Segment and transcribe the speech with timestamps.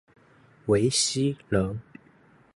[0.65, 1.79] 讳熙仁。